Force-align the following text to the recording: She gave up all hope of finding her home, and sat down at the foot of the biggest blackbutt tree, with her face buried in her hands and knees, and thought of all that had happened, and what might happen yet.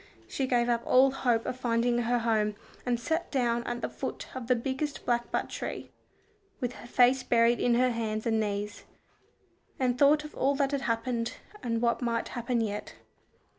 She 0.27 0.47
gave 0.47 0.67
up 0.67 0.81
all 0.83 1.11
hope 1.11 1.45
of 1.45 1.57
finding 1.59 1.99
her 1.99 2.17
home, 2.17 2.55
and 2.87 2.99
sat 2.99 3.29
down 3.29 3.63
at 3.65 3.81
the 3.81 3.87
foot 3.87 4.35
of 4.35 4.47
the 4.47 4.55
biggest 4.55 5.05
blackbutt 5.05 5.47
tree, 5.47 5.91
with 6.59 6.73
her 6.73 6.87
face 6.87 7.21
buried 7.21 7.59
in 7.59 7.75
her 7.75 7.91
hands 7.91 8.25
and 8.25 8.39
knees, 8.39 8.85
and 9.79 9.99
thought 9.99 10.23
of 10.23 10.33
all 10.33 10.55
that 10.55 10.71
had 10.71 10.81
happened, 10.81 11.35
and 11.61 11.83
what 11.83 12.01
might 12.01 12.29
happen 12.29 12.61
yet. 12.61 12.95